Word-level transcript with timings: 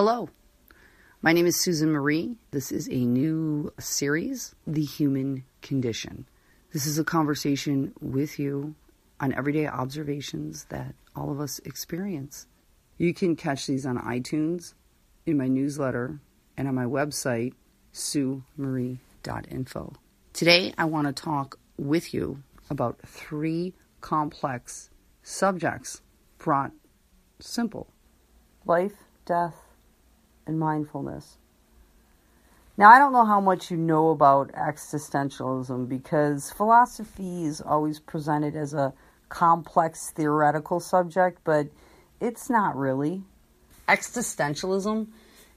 Hello. 0.00 0.28
My 1.22 1.32
name 1.32 1.46
is 1.46 1.60
Susan 1.60 1.90
Marie. 1.90 2.36
This 2.52 2.70
is 2.70 2.88
a 2.88 3.04
new 3.04 3.72
series, 3.80 4.54
The 4.64 4.84
Human 4.84 5.42
Condition. 5.60 6.28
This 6.72 6.86
is 6.86 7.00
a 7.00 7.04
conversation 7.04 7.92
with 8.00 8.38
you 8.38 8.76
on 9.18 9.32
everyday 9.32 9.66
observations 9.66 10.66
that 10.66 10.94
all 11.16 11.32
of 11.32 11.40
us 11.40 11.58
experience. 11.64 12.46
You 12.96 13.12
can 13.12 13.34
catch 13.34 13.66
these 13.66 13.84
on 13.84 13.98
iTunes, 13.98 14.74
in 15.26 15.36
my 15.36 15.48
newsletter, 15.48 16.20
and 16.56 16.68
on 16.68 16.76
my 16.76 16.84
website, 16.84 17.54
suemarie.info. 17.92 19.94
Today, 20.32 20.74
I 20.78 20.84
want 20.84 21.08
to 21.08 21.12
talk 21.12 21.58
with 21.76 22.14
you 22.14 22.44
about 22.70 23.00
three 23.04 23.74
complex 24.00 24.90
subjects 25.24 26.02
brought 26.38 26.70
simple 27.40 27.88
life, 28.64 28.94
death, 29.26 29.67
and 30.48 30.58
mindfulness. 30.58 31.36
Now, 32.76 32.90
I 32.90 32.98
don't 32.98 33.12
know 33.12 33.24
how 33.24 33.40
much 33.40 33.70
you 33.70 33.76
know 33.76 34.10
about 34.10 34.52
existentialism 34.52 35.88
because 35.88 36.50
philosophy 36.50 37.44
is 37.44 37.60
always 37.60 38.00
presented 38.00 38.56
as 38.56 38.72
a 38.72 38.94
complex 39.28 40.10
theoretical 40.10 40.80
subject, 40.80 41.40
but 41.44 41.66
it's 42.20 42.48
not 42.48 42.76
really. 42.76 43.22
Existentialism 43.88 45.08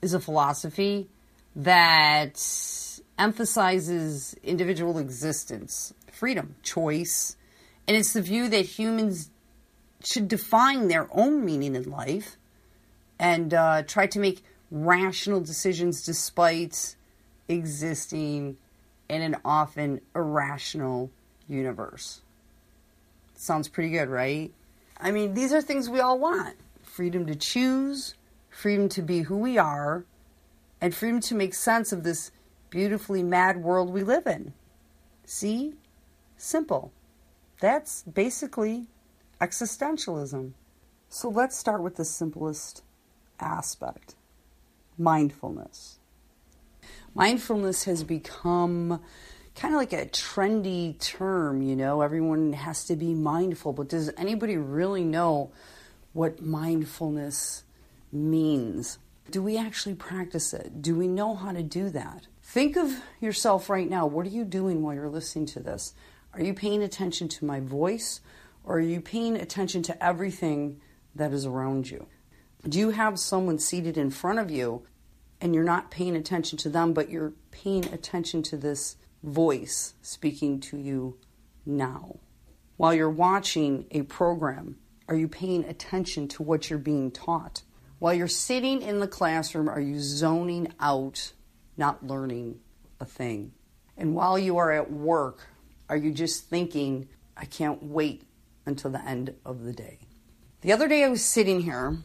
is 0.00 0.14
a 0.14 0.20
philosophy 0.20 1.08
that 1.56 2.40
emphasizes 3.18 4.36
individual 4.44 4.98
existence, 4.98 5.92
freedom, 6.12 6.54
choice, 6.62 7.36
and 7.88 7.96
it's 7.96 8.12
the 8.12 8.22
view 8.22 8.48
that 8.48 8.64
humans 8.64 9.30
should 10.04 10.28
define 10.28 10.86
their 10.86 11.08
own 11.10 11.44
meaning 11.44 11.74
in 11.74 11.90
life 11.90 12.36
and 13.18 13.52
uh, 13.52 13.82
try 13.82 14.06
to 14.06 14.20
make 14.20 14.44
rational 14.70 15.40
decisions 15.40 16.04
despite 16.04 16.96
existing 17.48 18.56
in 19.08 19.22
an 19.22 19.36
often 19.44 20.00
irrational 20.14 21.10
universe. 21.48 22.20
Sounds 23.34 23.68
pretty 23.68 23.90
good, 23.90 24.08
right? 24.08 24.52
I 25.00 25.10
mean, 25.10 25.34
these 25.34 25.52
are 25.52 25.62
things 25.62 25.88
we 25.88 26.00
all 26.00 26.18
want 26.18 26.56
freedom 26.82 27.26
to 27.26 27.34
choose, 27.36 28.14
freedom 28.50 28.88
to 28.88 29.02
be 29.02 29.20
who 29.20 29.36
we 29.36 29.56
are, 29.56 30.04
and 30.80 30.94
freedom 30.94 31.20
to 31.20 31.34
make 31.34 31.54
sense 31.54 31.92
of 31.92 32.02
this 32.02 32.32
beautifully 32.70 33.22
mad 33.22 33.62
world 33.62 33.90
we 33.90 34.02
live 34.02 34.26
in. 34.26 34.52
See? 35.24 35.74
Simple. 36.36 36.92
That's 37.60 38.02
basically 38.02 38.86
existentialism. 39.40 40.52
So 41.08 41.28
let's 41.28 41.56
start 41.56 41.82
with 41.82 41.96
the 41.96 42.04
simplest 42.04 42.82
aspect 43.38 44.16
mindfulness. 44.98 45.98
Mindfulness 47.14 47.84
has 47.84 48.04
become 48.04 49.00
kind 49.54 49.74
of 49.74 49.78
like 49.78 49.92
a 49.92 50.06
trendy 50.06 50.98
term, 51.00 51.62
you 51.62 51.74
know, 51.74 52.00
everyone 52.00 52.52
has 52.52 52.84
to 52.84 52.94
be 52.94 53.12
mindful, 53.12 53.72
but 53.72 53.88
does 53.88 54.10
anybody 54.16 54.56
really 54.56 55.02
know 55.02 55.50
what 56.12 56.40
mindfulness 56.40 57.64
means? 58.12 58.98
Do 59.30 59.42
we 59.42 59.58
actually 59.58 59.96
practice 59.96 60.54
it? 60.54 60.80
Do 60.80 60.94
we 60.94 61.08
know 61.08 61.34
how 61.34 61.52
to 61.52 61.62
do 61.62 61.90
that? 61.90 62.28
Think 62.42 62.76
of 62.76 63.02
yourself 63.20 63.68
right 63.68 63.88
now. 63.88 64.06
What 64.06 64.26
are 64.26 64.30
you 64.30 64.44
doing 64.44 64.80
while 64.80 64.94
you're 64.94 65.08
listening 65.08 65.46
to 65.46 65.60
this? 65.60 65.92
Are 66.32 66.40
you 66.40 66.54
paying 66.54 66.82
attention 66.82 67.28
to 67.28 67.44
my 67.44 67.60
voice 67.60 68.20
or 68.64 68.76
are 68.76 68.80
you 68.80 69.00
paying 69.00 69.36
attention 69.36 69.82
to 69.82 70.04
everything 70.04 70.80
that 71.14 71.32
is 71.32 71.44
around 71.44 71.90
you? 71.90 72.06
Do 72.66 72.78
you 72.78 72.90
have 72.90 73.20
someone 73.20 73.58
seated 73.58 73.96
in 73.96 74.10
front 74.10 74.40
of 74.40 74.50
you 74.50 74.82
and 75.40 75.54
you're 75.54 75.62
not 75.62 75.92
paying 75.92 76.16
attention 76.16 76.58
to 76.58 76.68
them, 76.68 76.92
but 76.92 77.08
you're 77.08 77.34
paying 77.52 77.84
attention 77.92 78.42
to 78.44 78.56
this 78.56 78.96
voice 79.22 79.94
speaking 80.02 80.58
to 80.60 80.76
you 80.76 81.18
now? 81.64 82.16
While 82.76 82.94
you're 82.94 83.10
watching 83.10 83.86
a 83.92 84.02
program, 84.02 84.76
are 85.08 85.14
you 85.14 85.28
paying 85.28 85.64
attention 85.64 86.26
to 86.28 86.42
what 86.42 86.68
you're 86.68 86.80
being 86.80 87.12
taught? 87.12 87.62
While 88.00 88.14
you're 88.14 88.26
sitting 88.26 88.82
in 88.82 88.98
the 88.98 89.08
classroom, 89.08 89.68
are 89.68 89.80
you 89.80 90.00
zoning 90.00 90.72
out, 90.80 91.32
not 91.76 92.06
learning 92.06 92.58
a 93.00 93.04
thing? 93.04 93.52
And 93.96 94.14
while 94.14 94.38
you 94.38 94.58
are 94.58 94.72
at 94.72 94.90
work, 94.90 95.46
are 95.88 95.96
you 95.96 96.10
just 96.10 96.48
thinking, 96.50 97.08
I 97.36 97.44
can't 97.44 97.82
wait 97.84 98.24
until 98.66 98.90
the 98.90 99.04
end 99.04 99.34
of 99.44 99.62
the 99.62 99.72
day? 99.72 100.00
The 100.60 100.72
other 100.72 100.88
day 100.88 101.04
I 101.04 101.08
was 101.08 101.24
sitting 101.24 101.60
here 101.60 101.98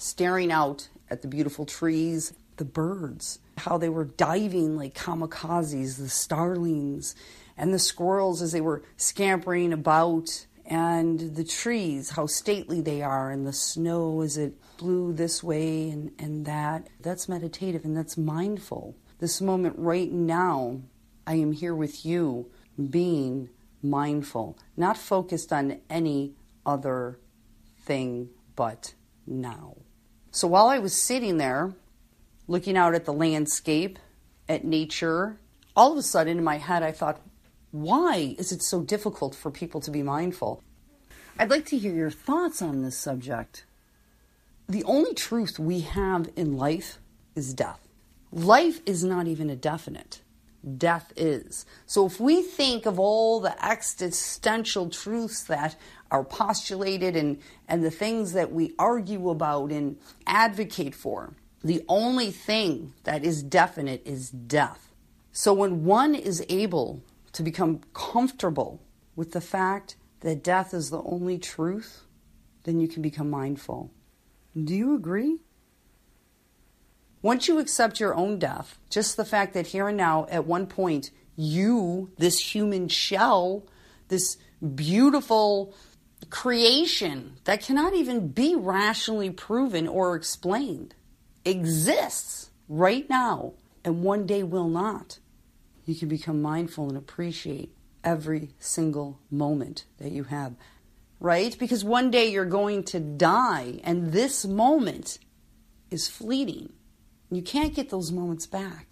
staring 0.00 0.50
out 0.50 0.88
at 1.10 1.20
the 1.20 1.28
beautiful 1.28 1.66
trees, 1.66 2.32
the 2.56 2.64
birds, 2.64 3.38
how 3.58 3.76
they 3.76 3.88
were 3.90 4.06
diving 4.06 4.74
like 4.74 4.94
kamikazes, 4.94 5.98
the 5.98 6.08
starlings, 6.08 7.14
and 7.54 7.74
the 7.74 7.78
squirrels 7.78 8.40
as 8.40 8.52
they 8.52 8.62
were 8.62 8.82
scampering 8.96 9.74
about, 9.74 10.46
and 10.64 11.34
the 11.36 11.44
trees, 11.44 12.10
how 12.10 12.24
stately 12.24 12.80
they 12.80 13.02
are, 13.02 13.30
and 13.30 13.46
the 13.46 13.52
snow 13.52 14.22
as 14.22 14.38
it 14.38 14.54
blew 14.78 15.12
this 15.12 15.42
way 15.42 15.90
and, 15.90 16.12
and 16.18 16.46
that. 16.46 16.86
That's 17.00 17.28
meditative 17.28 17.84
and 17.84 17.94
that's 17.94 18.16
mindful. 18.16 18.96
This 19.18 19.42
moment 19.42 19.74
right 19.78 20.10
now, 20.10 20.80
I 21.26 21.34
am 21.34 21.52
here 21.52 21.74
with 21.74 22.06
you, 22.06 22.50
being 22.88 23.50
mindful, 23.82 24.56
not 24.78 24.96
focused 24.96 25.52
on 25.52 25.80
any 25.90 26.36
other 26.64 27.18
thing 27.84 28.30
but 28.56 28.94
now. 29.26 29.76
So 30.30 30.46
while 30.46 30.68
I 30.68 30.78
was 30.78 30.94
sitting 30.94 31.38
there 31.38 31.74
looking 32.46 32.76
out 32.76 32.94
at 32.94 33.04
the 33.04 33.12
landscape, 33.12 33.98
at 34.48 34.64
nature, 34.64 35.38
all 35.76 35.92
of 35.92 35.98
a 35.98 36.02
sudden 36.02 36.38
in 36.38 36.44
my 36.44 36.58
head 36.58 36.82
I 36.82 36.92
thought, 36.92 37.20
why 37.70 38.34
is 38.38 38.52
it 38.52 38.62
so 38.62 38.82
difficult 38.82 39.34
for 39.34 39.50
people 39.50 39.80
to 39.80 39.90
be 39.90 40.02
mindful? 40.02 40.62
I'd 41.38 41.50
like 41.50 41.66
to 41.66 41.78
hear 41.78 41.94
your 41.94 42.10
thoughts 42.10 42.60
on 42.60 42.82
this 42.82 42.96
subject. 42.96 43.64
The 44.68 44.84
only 44.84 45.14
truth 45.14 45.58
we 45.58 45.80
have 45.80 46.30
in 46.36 46.56
life 46.56 46.98
is 47.34 47.54
death. 47.54 47.80
Life 48.32 48.80
is 48.86 49.02
not 49.02 49.26
even 49.26 49.50
a 49.50 49.56
definite. 49.56 50.20
Death 50.76 51.12
is. 51.16 51.64
So 51.86 52.06
if 52.06 52.20
we 52.20 52.42
think 52.42 52.86
of 52.86 52.98
all 52.98 53.40
the 53.40 53.64
existential 53.64 54.90
truths 54.90 55.44
that 55.44 55.76
are 56.10 56.24
postulated 56.24 57.16
and, 57.16 57.38
and 57.68 57.84
the 57.84 57.90
things 57.90 58.32
that 58.32 58.52
we 58.52 58.74
argue 58.78 59.30
about 59.30 59.70
and 59.70 59.96
advocate 60.26 60.94
for. 60.94 61.34
The 61.62 61.84
only 61.88 62.30
thing 62.30 62.94
that 63.04 63.22
is 63.22 63.42
definite 63.42 64.02
is 64.04 64.30
death. 64.30 64.92
So 65.32 65.52
when 65.52 65.84
one 65.84 66.14
is 66.14 66.44
able 66.48 67.02
to 67.32 67.42
become 67.42 67.80
comfortable 67.94 68.80
with 69.14 69.32
the 69.32 69.40
fact 69.40 69.96
that 70.20 70.42
death 70.42 70.74
is 70.74 70.90
the 70.90 71.02
only 71.02 71.38
truth, 71.38 72.02
then 72.64 72.80
you 72.80 72.88
can 72.88 73.02
become 73.02 73.30
mindful. 73.30 73.90
Do 74.56 74.74
you 74.74 74.94
agree? 74.94 75.38
Once 77.22 77.48
you 77.48 77.58
accept 77.58 78.00
your 78.00 78.14
own 78.14 78.38
death, 78.38 78.78
just 78.88 79.16
the 79.16 79.24
fact 79.24 79.52
that 79.54 79.68
here 79.68 79.88
and 79.88 79.96
now, 79.96 80.26
at 80.30 80.46
one 80.46 80.66
point, 80.66 81.10
you, 81.36 82.10
this 82.18 82.54
human 82.54 82.88
shell, 82.88 83.66
this 84.08 84.36
beautiful 84.74 85.74
creation 86.28 87.36
that 87.44 87.62
cannot 87.62 87.94
even 87.94 88.28
be 88.28 88.54
rationally 88.54 89.30
proven 89.30 89.88
or 89.88 90.14
explained 90.14 90.94
exists 91.44 92.50
right 92.68 93.08
now 93.08 93.54
and 93.84 94.02
one 94.02 94.26
day 94.26 94.42
will 94.42 94.68
not. 94.68 95.18
You 95.86 95.94
can 95.94 96.08
become 96.08 96.42
mindful 96.42 96.88
and 96.88 96.96
appreciate 96.96 97.74
every 98.04 98.50
single 98.58 99.18
moment 99.30 99.84
that 99.98 100.12
you 100.12 100.24
have, 100.24 100.54
right? 101.18 101.56
Because 101.58 101.84
one 101.84 102.10
day 102.10 102.30
you're 102.30 102.44
going 102.44 102.84
to 102.84 103.00
die 103.00 103.80
and 103.82 104.12
this 104.12 104.44
moment 104.44 105.18
is 105.90 106.08
fleeting. 106.08 106.72
You 107.30 107.42
can't 107.42 107.74
get 107.74 107.90
those 107.90 108.10
moments 108.12 108.46
back. 108.46 108.88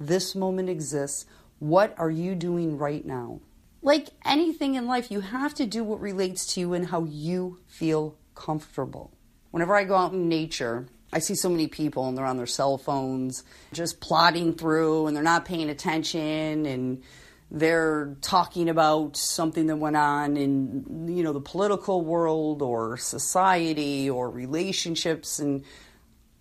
This 0.00 0.34
moment 0.34 0.68
exists. 0.68 1.26
What 1.58 1.94
are 1.98 2.10
you 2.10 2.34
doing 2.34 2.78
right 2.78 3.04
now? 3.04 3.40
like 3.82 4.08
anything 4.24 4.74
in 4.74 4.86
life, 4.86 5.10
you 5.10 5.20
have 5.20 5.54
to 5.54 5.66
do 5.66 5.84
what 5.84 6.00
relates 6.00 6.54
to 6.54 6.60
you 6.60 6.74
and 6.74 6.86
how 6.86 7.04
you 7.04 7.58
feel 7.66 8.16
comfortable. 8.34 9.12
Whenever 9.50 9.74
I 9.74 9.84
go 9.84 9.96
out 9.96 10.12
in 10.12 10.28
nature, 10.28 10.86
I 11.12 11.20
see 11.20 11.34
so 11.34 11.48
many 11.48 11.68
people 11.68 12.08
and 12.08 12.16
they're 12.16 12.26
on 12.26 12.36
their 12.36 12.46
cell 12.46 12.76
phones 12.76 13.44
just 13.72 14.00
plodding 14.00 14.54
through 14.54 15.06
and 15.06 15.16
they're 15.16 15.24
not 15.24 15.44
paying 15.44 15.70
attention 15.70 16.66
and 16.66 17.02
they're 17.50 18.14
talking 18.20 18.68
about 18.68 19.16
something 19.16 19.68
that 19.68 19.76
went 19.76 19.96
on 19.96 20.36
in 20.36 21.08
you 21.08 21.22
know 21.22 21.32
the 21.32 21.40
political 21.40 22.04
world 22.04 22.60
or 22.60 22.98
society 22.98 24.10
or 24.10 24.28
relationships 24.28 25.38
and 25.38 25.64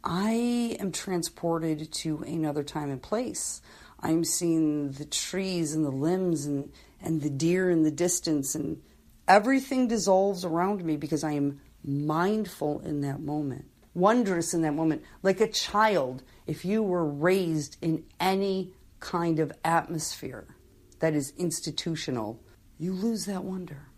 I 0.10 0.78
am 0.80 0.94
transported 0.94 1.92
to 1.92 2.20
another 2.20 2.64
time 2.64 2.90
and 2.90 3.02
place. 3.02 3.62
I'm 4.00 4.24
seeing 4.24 4.92
the 4.92 5.04
trees 5.04 5.74
and 5.74 5.84
the 5.84 5.92
limbs 5.92 6.46
and 6.46 6.72
and 7.02 7.22
the 7.22 7.30
deer 7.30 7.70
in 7.70 7.84
the 7.84 7.92
distance, 7.92 8.56
and 8.56 8.82
everything 9.28 9.90
dissolves 9.90 10.46
around 10.46 10.86
me 10.86 10.96
because 10.96 11.26
I 11.26 11.34
am 11.34 11.60
mindful 11.84 12.80
in 12.80 13.02
that 13.02 13.20
moment. 13.20 13.66
wondrous 13.94 14.54
in 14.54 14.62
that 14.62 14.74
moment, 14.76 15.04
like 15.24 15.42
a 15.42 15.48
child. 15.52 16.24
If 16.46 16.64
you 16.64 16.84
were 16.84 17.06
raised 17.06 17.78
in 17.82 18.06
any 18.20 18.74
kind 19.02 19.40
of 19.40 19.52
atmosphere 19.66 20.56
that 21.00 21.14
is 21.16 21.34
institutional, 21.38 22.40
you 22.80 22.94
lose 22.94 23.26
that 23.26 23.44
wonder. 23.44 23.90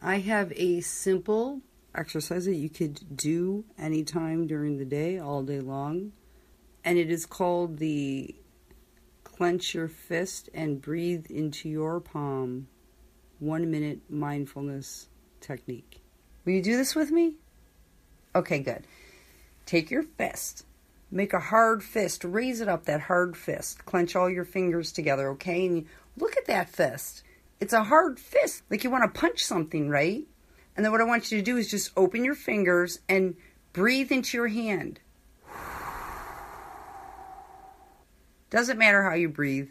I 0.00 0.20
have 0.20 0.52
a 0.56 0.80
simple 0.80 1.60
exercise 1.98 2.44
that 2.44 2.54
you 2.54 2.70
could 2.70 3.16
do 3.16 3.64
anytime 3.76 4.46
during 4.46 4.78
the 4.78 4.84
day, 4.84 5.18
all 5.18 5.42
day 5.42 5.60
long, 5.60 6.12
and 6.84 6.96
it 6.96 7.10
is 7.10 7.26
called 7.26 7.78
the 7.78 8.34
clench 9.24 9.74
your 9.74 9.88
fist 9.88 10.48
and 10.54 10.80
breathe 10.80 11.26
into 11.28 11.68
your 11.68 12.00
palm 12.00 12.68
one 13.40 13.70
minute 13.70 14.00
mindfulness 14.08 15.08
technique. 15.40 16.00
Will 16.44 16.54
you 16.54 16.62
do 16.62 16.76
this 16.76 16.94
with 16.94 17.10
me? 17.10 17.34
Okay, 18.34 18.60
good. 18.60 18.84
Take 19.66 19.90
your 19.90 20.02
fist, 20.02 20.64
make 21.10 21.32
a 21.32 21.40
hard 21.40 21.82
fist, 21.82 22.24
raise 22.24 22.60
it 22.60 22.68
up, 22.68 22.84
that 22.84 23.02
hard 23.02 23.36
fist, 23.36 23.84
clench 23.84 24.16
all 24.16 24.30
your 24.30 24.44
fingers 24.44 24.92
together, 24.92 25.30
okay? 25.30 25.66
And 25.66 25.86
look 26.16 26.36
at 26.36 26.46
that 26.46 26.68
fist. 26.68 27.22
It's 27.60 27.72
a 27.72 27.84
hard 27.84 28.18
fist, 28.18 28.62
like 28.70 28.84
you 28.84 28.90
want 28.90 29.12
to 29.12 29.20
punch 29.20 29.44
something, 29.44 29.88
right? 29.88 30.26
And 30.78 30.84
then 30.84 30.92
what 30.92 31.00
I 31.00 31.04
want 31.04 31.32
you 31.32 31.38
to 31.38 31.44
do 31.44 31.56
is 31.56 31.68
just 31.68 31.90
open 31.96 32.24
your 32.24 32.36
fingers 32.36 33.00
and 33.08 33.34
breathe 33.72 34.12
into 34.12 34.38
your 34.38 34.46
hand. 34.46 35.00
Doesn't 38.48 38.78
matter 38.78 39.02
how 39.02 39.14
you 39.14 39.28
breathe. 39.28 39.70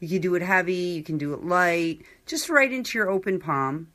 You 0.00 0.08
can 0.08 0.22
do 0.22 0.34
it 0.34 0.40
heavy, 0.40 0.72
you 0.72 1.02
can 1.02 1.18
do 1.18 1.34
it 1.34 1.44
light, 1.44 2.06
just 2.24 2.48
right 2.48 2.72
into 2.72 2.96
your 2.96 3.10
open 3.10 3.38
palm 3.38 3.88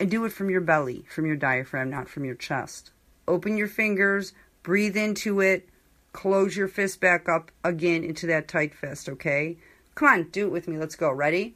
and 0.00 0.10
do 0.10 0.24
it 0.24 0.32
from 0.32 0.50
your 0.50 0.60
belly, 0.60 1.04
from 1.08 1.24
your 1.24 1.36
diaphragm, 1.36 1.88
not 1.88 2.08
from 2.08 2.24
your 2.24 2.34
chest. 2.34 2.90
Open 3.28 3.56
your 3.56 3.68
fingers, 3.68 4.32
breathe 4.64 4.96
into 4.96 5.38
it, 5.38 5.68
close 6.12 6.56
your 6.56 6.66
fist 6.66 7.00
back 7.00 7.28
up 7.28 7.52
again 7.62 8.02
into 8.02 8.26
that 8.26 8.48
tight 8.48 8.74
fist, 8.74 9.08
okay? 9.08 9.56
Come 9.94 10.08
on, 10.08 10.22
do 10.30 10.46
it 10.46 10.50
with 10.50 10.66
me. 10.66 10.78
Let's 10.78 10.96
go. 10.96 11.12
Ready? 11.12 11.54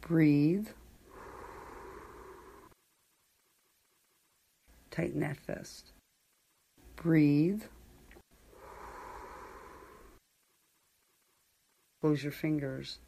Breathe. 0.00 0.68
Tighten 4.92 5.20
that 5.20 5.38
fist. 5.38 5.90
Breathe. 6.96 7.62
Close 12.02 12.22
your 12.22 12.30
fingers. 12.30 12.98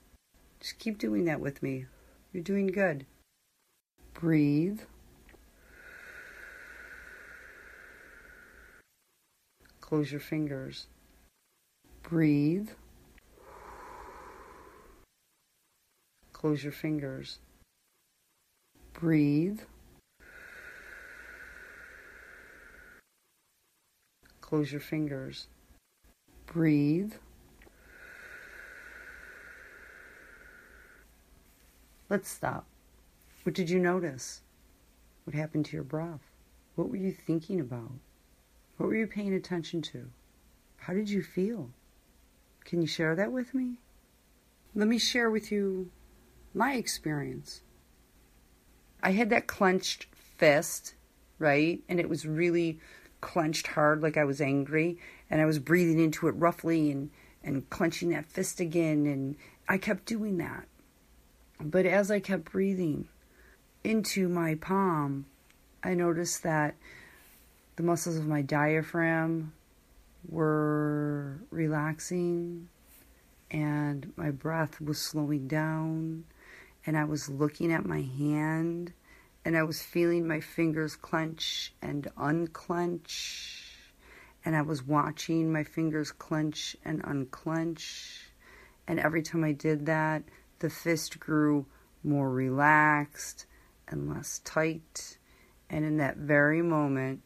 Just 0.60 0.78
keep 0.78 0.96
doing 0.96 1.26
that 1.26 1.40
with 1.40 1.62
me. 1.62 1.84
You're 2.32 2.42
doing 2.42 2.68
good. 2.68 3.04
Breathe. 4.14 4.80
Close 9.82 10.10
your 10.10 10.20
fingers. 10.22 10.86
Breathe. 12.02 12.70
Close 16.32 16.64
your 16.64 16.72
fingers. 16.72 17.40
Breathe. 18.94 19.60
Close 24.54 24.70
your 24.70 24.80
fingers. 24.80 25.48
Breathe. 26.46 27.14
Let's 32.08 32.30
stop. 32.30 32.64
What 33.42 33.56
did 33.56 33.68
you 33.68 33.80
notice? 33.80 34.42
What 35.24 35.34
happened 35.34 35.64
to 35.66 35.72
your 35.76 35.82
breath? 35.82 36.30
What 36.76 36.88
were 36.88 36.94
you 36.94 37.10
thinking 37.10 37.58
about? 37.58 37.90
What 38.76 38.86
were 38.86 38.94
you 38.94 39.08
paying 39.08 39.34
attention 39.34 39.82
to? 39.82 40.10
How 40.76 40.92
did 40.94 41.10
you 41.10 41.20
feel? 41.20 41.70
Can 42.64 42.80
you 42.80 42.86
share 42.86 43.16
that 43.16 43.32
with 43.32 43.54
me? 43.54 43.78
Let 44.72 44.86
me 44.86 44.98
share 44.98 45.30
with 45.30 45.50
you 45.50 45.90
my 46.54 46.74
experience. 46.74 47.62
I 49.02 49.10
had 49.10 49.30
that 49.30 49.48
clenched 49.48 50.06
fist, 50.14 50.94
right? 51.40 51.82
And 51.88 51.98
it 51.98 52.08
was 52.08 52.24
really 52.24 52.78
clenched 53.24 53.68
hard, 53.68 54.02
like 54.02 54.18
I 54.18 54.24
was 54.24 54.40
angry. 54.40 54.98
And 55.30 55.40
I 55.40 55.46
was 55.46 55.58
breathing 55.58 55.98
into 55.98 56.28
it 56.28 56.32
roughly 56.32 56.90
and, 56.90 57.10
and 57.42 57.68
clenching 57.70 58.10
that 58.10 58.26
fist 58.26 58.60
again. 58.60 59.06
And 59.06 59.36
I 59.66 59.78
kept 59.78 60.04
doing 60.04 60.36
that. 60.36 60.68
But 61.58 61.86
as 61.86 62.10
I 62.10 62.20
kept 62.20 62.52
breathing 62.52 63.08
into 63.82 64.28
my 64.28 64.56
palm, 64.56 65.24
I 65.82 65.94
noticed 65.94 66.42
that 66.42 66.74
the 67.76 67.82
muscles 67.82 68.16
of 68.16 68.26
my 68.26 68.42
diaphragm 68.42 69.54
were 70.28 71.38
relaxing 71.50 72.68
and 73.50 74.12
my 74.16 74.30
breath 74.30 74.80
was 74.80 74.98
slowing 74.98 75.48
down 75.48 76.24
and 76.86 76.96
I 76.96 77.04
was 77.04 77.28
looking 77.28 77.72
at 77.72 77.86
my 77.86 78.02
hand 78.02 78.92
and 79.44 79.56
I 79.56 79.62
was 79.62 79.82
feeling 79.82 80.26
my 80.26 80.40
fingers 80.40 80.96
clench 80.96 81.74
and 81.82 82.08
unclench 82.16 83.60
and 84.44 84.56
I 84.56 84.62
was 84.62 84.82
watching 84.82 85.52
my 85.52 85.64
fingers 85.64 86.12
clench 86.12 86.76
and 86.84 87.00
unclench 87.04 88.30
and 88.86 88.98
every 89.00 89.22
time 89.22 89.44
I 89.44 89.52
did 89.52 89.86
that 89.86 90.24
the 90.58 90.70
fist 90.70 91.18
grew 91.20 91.66
more 92.02 92.30
relaxed 92.30 93.46
and 93.88 94.08
less 94.08 94.40
tight. 94.44 95.18
And 95.70 95.84
in 95.84 95.96
that 95.96 96.18
very 96.18 96.62
moment, 96.62 97.22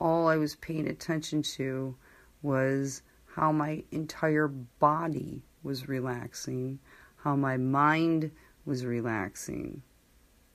all 0.00 0.28
I 0.28 0.36
was 0.36 0.56
paying 0.56 0.88
attention 0.88 1.42
to 1.42 1.96
was 2.42 3.02
how 3.26 3.52
my 3.52 3.84
entire 3.92 4.48
body 4.48 5.42
was 5.62 5.88
relaxing, 5.88 6.80
how 7.16 7.36
my 7.36 7.56
mind 7.56 8.30
was 8.64 8.84
relaxing, 8.84 9.82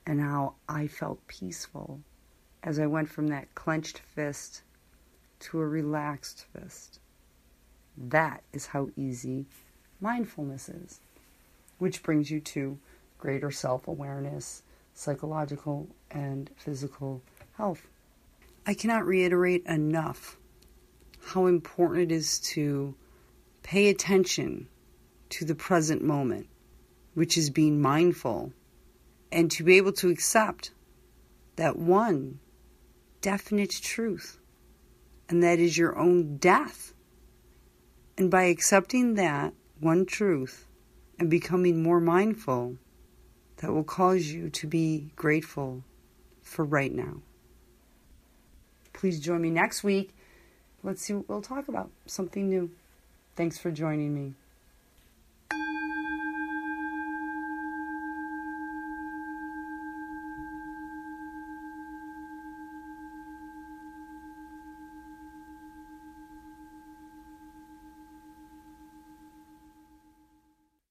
and 0.07 0.19
how 0.19 0.56
I 0.68 0.88
felt 0.88 1.27
peaceful 1.27 2.00
as 2.63 2.80
I 2.80 2.88
went 2.88 3.09
from 3.09 3.27
that 3.27 3.54
clenched 3.54 4.00
fist 4.00 4.63
to 5.42 5.59
a 5.59 5.68
relaxed 5.68 6.45
fist. 6.54 7.00
That 7.95 8.42
is 8.54 8.68
how 8.68 8.90
easy 8.95 9.45
mindfulness 10.02 10.69
is 10.69 11.02
which 11.78 12.04
brings 12.04 12.31
you 12.31 12.40
to 12.40 12.78
greater 13.18 13.52
self 13.52 13.87
awareness, 13.87 14.64
psychological 14.94 15.87
and 16.09 16.49
physical 16.56 17.21
health. 17.57 17.87
I 18.66 18.73
cannot 18.73 19.06
reiterate 19.06 19.66
enough 19.66 20.37
how 21.26 21.45
important 21.45 22.11
it 22.11 22.16
is 22.16 22.40
to 22.40 22.95
pay 23.64 23.90
attention 23.90 24.68
to 25.30 25.45
the 25.45 25.56
present 25.56 26.02
moment, 26.02 26.47
which 27.14 27.37
is 27.37 27.49
being 27.49 27.81
mindful, 27.81 28.54
and 29.31 29.52
to 29.52 29.64
be 29.64 29.78
able 29.78 29.94
to 29.94 30.10
accept 30.10 30.72
that 31.56 31.78
one 31.78 32.40
definite 33.22 33.72
truth, 33.72 34.40
and 35.28 35.44
that 35.44 35.60
is 35.60 35.78
your 35.78 35.98
own 35.98 36.38
death. 36.38 36.94
And 38.18 38.31
by 38.31 38.44
accepting 38.44 39.16
that 39.16 39.54
one 39.80 40.06
truth, 40.06 40.68
and 41.19 41.30
becoming 41.30 41.81
more 41.81 42.00
mindful 42.00 42.78
that 43.57 43.72
will 43.72 43.84
cause 43.84 44.28
you 44.28 44.50
to 44.50 44.68
be 44.68 45.12
grateful 45.16 45.84
for 46.42 46.64
right 46.64 46.94
now. 46.94 47.22
Please 48.94 49.19
join 49.19 49.42
me 49.42 49.50
next 49.50 49.84
week. 49.84 50.16
Let's 50.84 51.02
see 51.02 51.14
what 51.14 51.28
we'll 51.28 51.42
talk 51.42 51.68
about. 51.68 51.90
Something 52.06 52.50
new. 52.50 52.72
Thanks 53.36 53.57
for 53.57 53.72
joining 53.72 54.14
me. 54.14 54.34